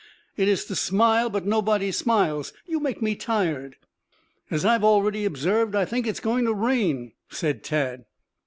[0.35, 2.53] It is to smile, but nobody smiles.
[2.65, 3.75] You make me tired."
[4.49, 8.05] "As I have already observed, I think it is going to rain," said Tad.